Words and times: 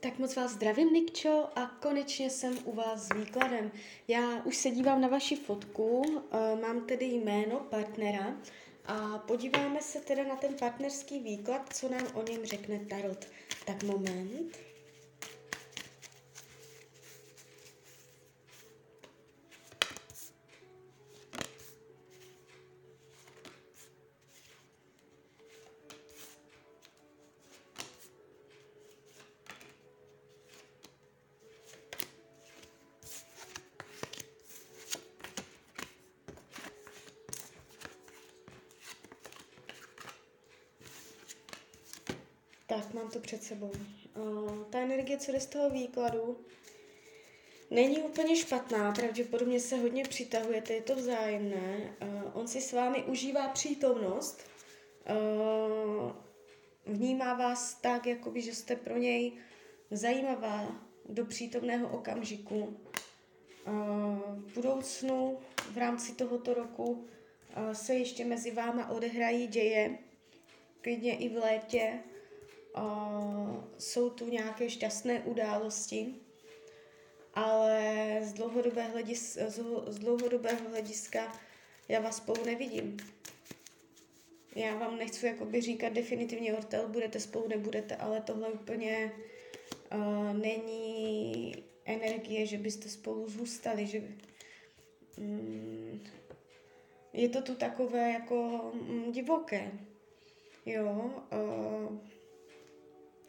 Tak 0.00 0.18
moc 0.18 0.36
vás 0.36 0.52
zdravím, 0.52 0.92
Nikčo, 0.92 1.48
a 1.56 1.66
konečně 1.66 2.30
jsem 2.30 2.58
u 2.64 2.72
vás 2.72 3.02
s 3.02 3.14
výkladem. 3.14 3.72
Já 4.08 4.42
už 4.44 4.56
se 4.56 4.70
dívám 4.70 5.00
na 5.00 5.08
vaši 5.08 5.36
fotku, 5.36 5.98
uh, 5.98 6.60
mám 6.60 6.86
tedy 6.86 7.04
jméno 7.06 7.60
partnera 7.60 8.36
a 8.86 9.18
podíváme 9.18 9.82
se 9.82 10.00
teda 10.00 10.24
na 10.24 10.36
ten 10.36 10.54
partnerský 10.54 11.18
výklad, 11.20 11.72
co 11.72 11.88
nám 11.88 12.06
o 12.14 12.22
něm 12.22 12.44
řekne 12.44 12.78
Tarot. 12.78 13.26
Tak 13.66 13.82
moment. 13.82 14.69
Tak, 42.70 42.94
mám 42.94 43.10
to 43.10 43.20
před 43.20 43.42
sebou. 43.42 43.72
Uh, 44.16 44.64
ta 44.70 44.78
energie, 44.78 45.18
co 45.18 45.32
jde 45.32 45.40
z 45.40 45.46
toho 45.46 45.70
výkladu, 45.70 46.38
není 47.70 47.98
úplně 47.98 48.36
špatná, 48.36 48.92
pravděpodobně 48.92 49.60
se 49.60 49.76
hodně 49.76 50.04
přitahujete, 50.04 50.72
je 50.74 50.82
to 50.82 50.96
vzájemné. 50.96 51.96
Uh, 52.02 52.30
on 52.32 52.48
si 52.48 52.60
s 52.60 52.72
vámi 52.72 53.02
užívá 53.02 53.48
přítomnost, 53.48 54.40
uh, 55.10 56.12
vnímá 56.86 57.34
vás 57.34 57.74
tak, 57.74 58.06
jakoby, 58.06 58.42
že 58.42 58.54
jste 58.54 58.76
pro 58.76 58.96
něj 58.96 59.32
zajímavá 59.90 60.84
do 61.08 61.24
přítomného 61.24 61.88
okamžiku. 61.88 62.76
V 64.46 64.54
budoucnu, 64.54 65.38
v 65.70 65.78
rámci 65.78 66.12
tohoto 66.12 66.54
roku, 66.54 67.08
se 67.72 67.94
ještě 67.94 68.24
mezi 68.24 68.50
váma 68.50 68.90
odehrají 68.90 69.46
děje, 69.46 69.98
klidně 70.80 71.16
i 71.16 71.28
v 71.28 71.36
létě, 71.36 71.98
jsou 73.78 74.10
tu 74.10 74.28
nějaké 74.28 74.70
šťastné 74.70 75.20
události, 75.20 76.14
ale 77.34 78.18
z 78.22 78.32
dlouhodobého, 78.32 78.90
hledis, 78.90 79.38
z 79.86 79.98
dlouhodobého 79.98 80.68
hlediska 80.68 81.32
já 81.90 82.00
vás 82.00 82.16
spolu 82.16 82.44
nevidím. 82.44 82.96
Já 84.54 84.74
vám 84.78 84.98
nechci 84.98 85.26
jakoby 85.26 85.60
říkat 85.60 85.92
definitivně 85.92 86.54
ortel, 86.54 86.88
budete 86.88 87.20
spolu, 87.20 87.48
nebudete, 87.48 87.96
ale 87.96 88.20
tohle 88.20 88.48
úplně 88.48 89.12
uh, 89.92 90.34
není 90.34 91.54
energie, 91.84 92.46
že 92.46 92.58
byste 92.58 92.88
spolu 92.88 93.28
zůstali, 93.28 93.86
že 93.86 94.02
mm, 95.16 96.00
je 97.12 97.28
to 97.28 97.42
tu 97.42 97.54
takové 97.54 98.10
jako 98.12 98.70
mm, 98.74 99.12
divoké. 99.12 99.72
Jo, 100.66 101.10
uh, 101.32 101.98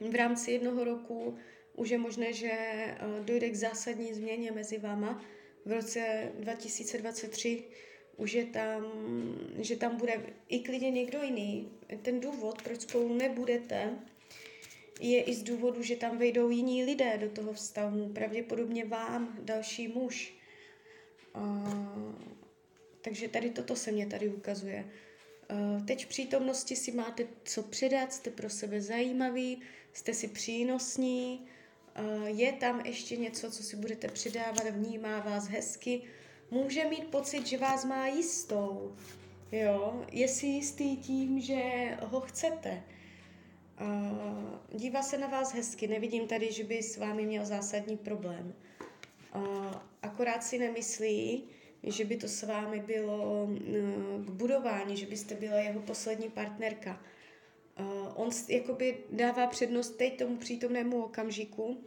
v 0.00 0.14
rámci 0.14 0.52
jednoho 0.52 0.84
roku 0.84 1.38
už 1.76 1.90
je 1.90 1.98
možné, 1.98 2.32
že 2.32 2.50
eh, 2.52 2.96
dojde 3.24 3.50
k 3.50 3.56
zásadní 3.56 4.14
změně 4.14 4.52
mezi 4.52 4.78
váma. 4.78 5.24
V 5.64 5.72
roce 5.72 6.32
2023 6.38 7.64
už 8.16 8.32
je 8.32 8.44
tam, 8.44 8.84
že 9.58 9.76
tam 9.76 9.96
bude 9.96 10.34
i 10.48 10.58
klidně 10.60 10.90
někdo 10.90 11.22
jiný. 11.22 11.72
Ten 12.02 12.20
důvod, 12.20 12.62
proč 12.62 12.80
spolu 12.80 13.14
nebudete, 13.14 13.98
je 15.00 15.22
i 15.22 15.34
z 15.34 15.42
důvodu, 15.42 15.82
že 15.82 15.96
tam 15.96 16.18
vejdou 16.18 16.50
jiní 16.50 16.84
lidé 16.84 17.18
do 17.18 17.28
toho 17.30 17.52
vztahu. 17.52 18.08
Pravděpodobně 18.08 18.84
vám, 18.84 19.38
další 19.40 19.88
muž. 19.88 20.34
Uh, 21.36 22.14
takže 23.00 23.28
tady 23.28 23.50
toto 23.50 23.76
se 23.76 23.92
mě 23.92 24.06
tady 24.06 24.28
ukazuje. 24.28 24.90
Uh, 25.52 25.84
teď 25.86 26.04
v 26.04 26.08
přítomnosti 26.08 26.76
si 26.76 26.92
máte 26.92 27.26
co 27.44 27.62
předat, 27.62 28.12
jste 28.12 28.30
pro 28.30 28.50
sebe 28.50 28.80
zajímaví, 28.80 29.62
jste 29.92 30.14
si 30.14 30.28
přínosní, 30.28 31.46
je 32.26 32.52
tam 32.52 32.80
ještě 32.80 33.16
něco, 33.16 33.50
co 33.50 33.62
si 33.62 33.76
budete 33.76 34.08
přidávat, 34.08 34.70
vnímá 34.70 35.20
vás 35.20 35.48
hezky, 35.48 36.02
může 36.50 36.84
mít 36.84 37.04
pocit, 37.04 37.46
že 37.46 37.58
vás 37.58 37.84
má 37.84 38.06
jistou, 38.06 38.96
jo, 39.52 40.04
je 40.12 40.28
si 40.28 40.46
jistý 40.46 40.96
tím, 40.96 41.40
že 41.40 41.62
ho 42.00 42.20
chcete. 42.20 42.82
Dívá 44.72 45.02
se 45.02 45.18
na 45.18 45.26
vás 45.26 45.54
hezky, 45.54 45.86
nevidím 45.86 46.26
tady, 46.26 46.52
že 46.52 46.64
by 46.64 46.82
s 46.82 46.96
vámi 46.96 47.26
měl 47.26 47.44
zásadní 47.46 47.96
problém. 47.96 48.54
Akorát 50.02 50.44
si 50.44 50.58
nemyslí, 50.58 51.44
že 51.82 52.04
by 52.04 52.16
to 52.16 52.28
s 52.28 52.42
vámi 52.42 52.80
bylo 52.80 53.48
k 54.24 54.30
budování, 54.30 54.96
že 54.96 55.06
byste 55.06 55.34
byla 55.34 55.56
jeho 55.56 55.80
poslední 55.80 56.30
partnerka 56.30 57.00
Uh, 57.80 58.12
on 58.14 58.30
jakoby 58.48 58.98
dává 59.10 59.46
přednost 59.46 59.90
teď 59.90 60.18
tomu 60.18 60.36
přítomnému 60.36 61.04
okamžiku, 61.04 61.84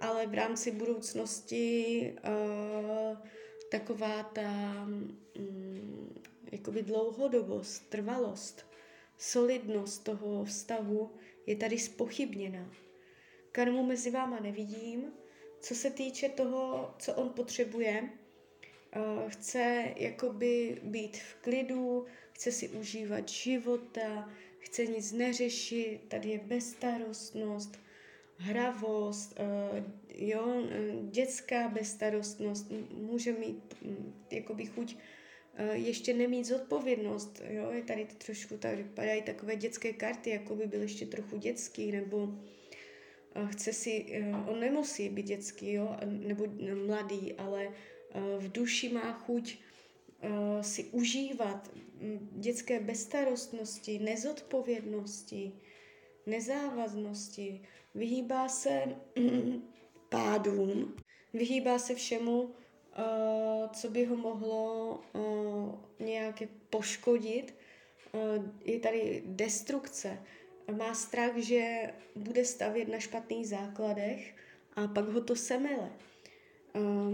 ale 0.00 0.26
v 0.26 0.34
rámci 0.34 0.70
budoucnosti 0.70 2.12
uh, 2.24 3.18
taková 3.70 4.22
ta 4.22 4.86
um, 5.38 6.14
jakoby 6.52 6.82
dlouhodobost, 6.82 7.90
trvalost, 7.90 8.66
solidnost 9.18 10.04
toho 10.04 10.44
vztahu 10.44 11.10
je 11.46 11.56
tady 11.56 11.78
spochybněna. 11.78 12.70
Karmu 13.52 13.86
mezi 13.86 14.10
váma 14.10 14.40
nevidím. 14.40 15.12
Co 15.60 15.74
se 15.74 15.90
týče 15.90 16.28
toho, 16.28 16.94
co 16.98 17.14
on 17.14 17.28
potřebuje, 17.28 18.08
chce 19.28 19.94
jakoby 19.96 20.78
být 20.82 21.16
v 21.16 21.34
klidu, 21.34 22.04
chce 22.32 22.52
si 22.52 22.68
užívat 22.68 23.28
života, 23.28 24.30
chce 24.58 24.86
nic 24.86 25.12
neřešit, 25.12 26.00
tady 26.08 26.28
je 26.28 26.38
bezstarostnost, 26.38 27.78
hravost, 28.36 29.40
uh, 29.40 29.84
jo, 30.14 30.62
dětská 31.10 31.68
bezstarostnost, 31.68 32.72
může 32.90 33.32
mít 33.32 33.76
um, 33.84 34.14
jakoby 34.30 34.66
chuť 34.66 34.96
ještě 35.72 36.14
nemít 36.14 36.46
zodpovědnost, 36.46 37.42
jo, 37.48 37.70
je 37.70 37.82
tady 37.82 38.04
trošku, 38.04 38.56
tady 38.56 38.76
vypadají 38.76 39.22
takové 39.22 39.56
dětské 39.56 39.92
karty, 39.92 40.30
jako 40.30 40.56
by 40.56 40.66
byl 40.66 40.82
ještě 40.82 41.06
trochu 41.06 41.36
dětský, 41.36 41.92
nebo 41.92 42.28
chce 43.50 43.72
si, 43.72 44.06
on 44.48 44.60
nemusí 44.60 45.08
být 45.08 45.26
dětský, 45.26 45.72
jo, 45.72 45.96
nebo 46.04 46.46
mladý, 46.86 47.32
ale 47.32 47.68
v 48.14 48.52
duši 48.52 48.88
má 48.92 49.12
chuť 49.12 49.58
uh, 49.58 50.62
si 50.62 50.84
užívat 50.84 51.70
dětské 52.32 52.80
bezstarostnosti, 52.80 53.98
nezodpovědnosti, 53.98 55.52
nezávaznosti, 56.26 57.62
vyhýbá 57.94 58.48
se 58.48 58.82
pádům, 60.08 60.96
vyhýbá 61.32 61.78
se 61.78 61.94
všemu, 61.94 62.42
uh, 62.42 62.52
co 63.72 63.90
by 63.90 64.04
ho 64.04 64.16
mohlo 64.16 65.00
nějak 65.98 66.42
poškodit. 66.70 67.54
Je 68.64 68.80
tady 68.80 69.22
destrukce. 69.26 70.18
Má 70.78 70.94
strach, 70.94 71.36
že 71.36 71.92
bude 72.16 72.44
stavět 72.44 72.88
na 72.88 72.98
špatných 72.98 73.48
základech 73.48 74.36
a 74.76 74.86
pak 74.86 75.08
ho 75.08 75.20
to 75.20 75.36
semele. 75.36 75.90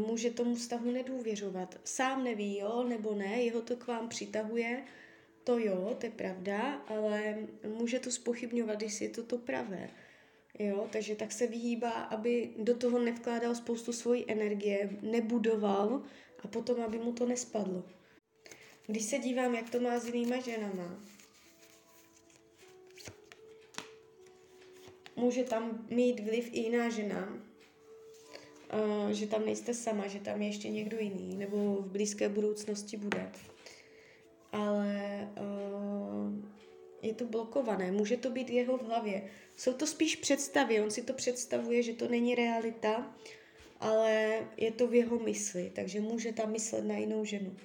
Může 0.07 0.31
tomu 0.31 0.55
vztahu 0.55 0.91
nedůvěřovat. 0.91 1.81
Sám 1.85 2.25
neví, 2.25 2.59
jo, 2.59 2.85
nebo 2.89 3.15
ne, 3.15 3.43
jeho 3.43 3.61
to 3.61 3.77
k 3.77 3.87
vám 3.87 4.09
přitahuje, 4.09 4.85
to 5.45 5.59
jo, 5.59 5.97
to 6.01 6.07
je 6.07 6.13
pravda, 6.13 6.73
ale 6.73 7.39
může 7.79 7.99
to 7.99 8.11
spochybňovat, 8.11 8.83
jestli 8.83 9.05
je 9.05 9.11
to 9.11 9.23
to 9.23 9.39
pravé. 9.39 9.91
Jo, 10.59 10.89
takže 10.93 11.17
tak 11.17 11.33
se 11.33 11.47
vyhýbá, 11.47 11.91
aby 11.91 12.51
do 12.59 12.77
toho 12.77 12.99
nevkládal 12.99 13.55
spoustu 13.55 13.93
svojí 13.93 14.31
energie, 14.31 14.91
nebudoval 15.03 16.03
a 16.45 16.49
potom, 16.49 16.81
aby 16.83 16.99
mu 16.99 17.13
to 17.13 17.27
nespadlo. 17.27 17.85
Když 18.87 19.05
se 19.05 19.19
dívám, 19.19 19.55
jak 19.55 19.71
to 19.71 19.81
má 19.81 19.99
s 19.99 20.07
jinýma 20.07 20.41
ženama, 20.41 21.05
může 25.17 25.45
tam 25.45 25.87
mít 25.91 26.21
vliv 26.21 26.49
i 26.53 26.61
jiná 26.61 26.89
žena, 26.89 27.50
uh, 28.75 29.11
že 29.11 29.27
tam 29.27 29.45
nejste 29.45 29.75
sama, 29.75 30.07
že 30.07 30.19
tam 30.19 30.43
je 30.43 30.49
ještě 30.49 30.69
někdo 30.69 30.99
jiný, 30.99 31.37
nebo 31.37 31.77
v 31.77 31.87
blízké 31.87 32.29
budoucnosti 32.29 32.97
bude. 32.97 33.33
Ale 34.53 35.29
uh, 35.41 36.35
je 37.03 37.15
to 37.15 37.25
blokované, 37.25 37.93
může 37.93 38.17
to 38.17 38.31
být 38.31 38.51
jeho 38.51 38.77
v 38.77 38.83
hlavě. 38.83 39.23
Jsou 39.57 39.73
to 39.73 39.87
spíš 39.87 40.17
představy, 40.17 40.81
on 40.81 40.91
si 40.91 41.03
to 41.03 41.13
představuje, 41.13 41.83
že 41.83 41.93
to 41.93 42.09
není 42.09 42.35
realita, 42.35 43.15
ale 43.81 44.39
je 44.57 44.71
to 44.71 44.87
v 44.87 44.95
jeho 44.95 45.19
mysli, 45.19 45.73
takže 45.75 46.01
může 46.01 46.33
tam 46.33 46.53
myslet 46.53 46.85
na 46.85 46.97
jinou 46.97 47.25
ženu. 47.25 47.57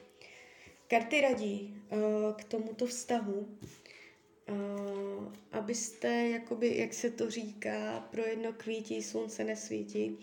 Karty 0.87 1.21
radí 1.21 1.83
uh, 1.91 1.99
k 2.33 2.43
tomuto 2.43 2.85
vztahu, 2.85 3.47
uh, 4.49 5.33
abyste, 5.51 6.27
jakoby, 6.27 6.77
jak 6.77 6.93
se 6.93 7.09
to 7.09 7.29
říká, 7.29 8.07
pro 8.11 8.25
jedno 8.25 8.53
kvítí, 8.53 9.03
slunce 9.03 9.43
nesvítí, 9.43 10.17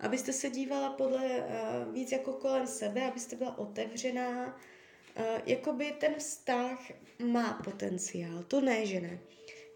abyste 0.00 0.32
se 0.32 0.50
dívala 0.50 0.90
podle 0.90 1.24
uh, 1.24 1.94
víc 1.94 2.12
jako 2.12 2.32
kolem 2.32 2.66
sebe, 2.66 3.02
abyste 3.02 3.36
byla 3.36 3.58
otevřená, 3.58 4.46
uh, 4.46 5.24
jakoby 5.46 5.92
ten 5.92 6.14
vztah 6.14 6.78
má 7.24 7.52
potenciál, 7.64 8.42
to 8.42 8.60
ne, 8.60 8.86
že 8.86 9.00
ne. 9.00 9.18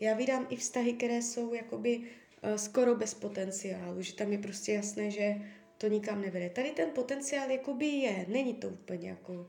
Já 0.01 0.15
vydám 0.15 0.47
i 0.51 0.57
vztahy, 0.57 0.93
které 0.93 1.23
jsou 1.23 1.55
jakoby 1.55 1.97
uh, 1.99 2.55
skoro 2.55 2.95
bez 2.95 3.15
potenciálu, 3.15 4.03
že 4.03 4.15
tam 4.15 4.33
je 4.33 4.39
prostě 4.39 4.73
jasné, 4.73 5.11
že 5.11 5.35
to 5.79 5.89
nikam 5.89 6.21
nevede. 6.21 6.51
Tady 6.51 6.71
ten 6.71 6.91
potenciál 6.91 7.51
jakoby 7.51 7.87
je, 7.87 8.27
není 8.29 8.55
to 8.55 8.69
úplně 8.69 9.09
jako 9.09 9.33
uh, 9.33 9.47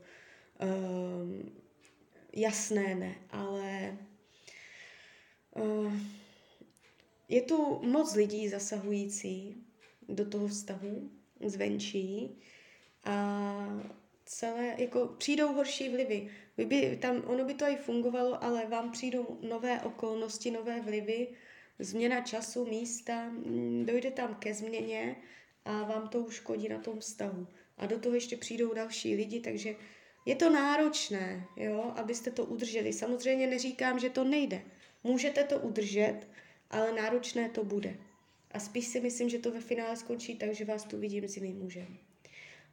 jasné, 2.32 2.94
ne, 2.94 3.14
ale 3.30 3.98
uh, 5.56 5.92
je 7.28 7.42
tu 7.42 7.80
moc 7.82 8.14
lidí 8.14 8.48
zasahující 8.48 9.64
do 10.08 10.28
toho 10.28 10.48
vztahu 10.48 11.10
zvenčí 11.46 12.38
a 13.04 13.84
celé, 14.24 14.74
jako 14.78 15.06
přijdou 15.18 15.52
horší 15.52 15.88
vlivy. 15.88 16.30
Vy 16.56 16.64
by, 16.64 16.98
tam, 17.02 17.22
ono 17.26 17.44
by 17.44 17.54
to 17.54 17.64
i 17.64 17.76
fungovalo, 17.76 18.44
ale 18.44 18.66
vám 18.66 18.90
přijdou 18.90 19.38
nové 19.48 19.80
okolnosti, 19.80 20.50
nové 20.50 20.80
vlivy, 20.80 21.28
změna 21.78 22.20
času, 22.20 22.66
místa, 22.66 23.24
mm, 23.24 23.84
dojde 23.86 24.10
tam 24.10 24.34
ke 24.34 24.54
změně 24.54 25.16
a 25.64 25.82
vám 25.82 26.08
to 26.08 26.18
uškodí 26.18 26.68
na 26.68 26.78
tom 26.78 27.00
vztahu. 27.00 27.46
A 27.78 27.86
do 27.86 27.98
toho 27.98 28.14
ještě 28.14 28.36
přijdou 28.36 28.74
další 28.74 29.16
lidi, 29.16 29.40
takže 29.40 29.74
je 30.26 30.36
to 30.36 30.50
náročné, 30.50 31.46
jo, 31.56 31.92
abyste 31.96 32.30
to 32.30 32.44
udrželi. 32.44 32.92
Samozřejmě 32.92 33.46
neříkám, 33.46 33.98
že 33.98 34.10
to 34.10 34.24
nejde. 34.24 34.62
Můžete 35.04 35.44
to 35.44 35.58
udržet, 35.58 36.28
ale 36.70 36.92
náročné 36.92 37.48
to 37.48 37.64
bude. 37.64 37.96
A 38.52 38.60
spíš 38.60 38.86
si 38.86 39.00
myslím, 39.00 39.28
že 39.28 39.38
to 39.38 39.50
ve 39.50 39.60
finále 39.60 39.96
skončí 39.96 40.34
tak, 40.34 40.54
že 40.54 40.64
vás 40.64 40.84
tu 40.84 40.98
vidím 40.98 41.28
s 41.28 41.36
jiným 41.36 41.58
mužem. 41.58 41.98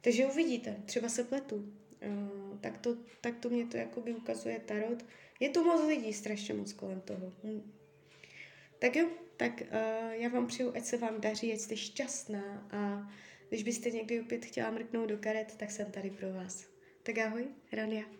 Takže 0.00 0.26
uvidíte, 0.26 0.76
třeba 0.84 1.08
se 1.08 1.24
pletu. 1.24 1.56
Uh, 1.56 2.58
tak, 2.60 2.78
to, 2.78 2.96
tak 3.20 3.38
to 3.38 3.50
mě 3.50 3.66
to 3.66 3.76
jakoby 3.76 4.14
ukazuje 4.14 4.58
Tarot. 4.58 5.04
Je 5.40 5.48
tu 5.48 5.64
moc 5.64 5.86
lidí, 5.86 6.12
strašně 6.12 6.54
moc 6.54 6.72
kolem 6.72 7.00
toho. 7.00 7.32
Hm. 7.44 7.72
Tak 8.78 8.96
jo, 8.96 9.08
tak 9.36 9.62
uh, 9.62 10.12
já 10.12 10.28
vám 10.28 10.46
přeju, 10.46 10.72
ať 10.76 10.84
se 10.84 10.96
vám 10.96 11.20
daří, 11.20 11.52
ať 11.52 11.58
jste 11.58 11.76
šťastná 11.76 12.68
a 12.70 13.12
když 13.48 13.62
byste 13.62 13.90
někdy 13.90 14.20
opět 14.20 14.44
chtěla 14.44 14.70
mrknout 14.70 15.08
do 15.08 15.18
karet, 15.18 15.54
tak 15.56 15.70
jsem 15.70 15.92
tady 15.92 16.10
pro 16.10 16.32
vás. 16.32 16.66
Tak 17.02 17.18
ahoj, 17.18 17.46
Rania. 17.72 18.19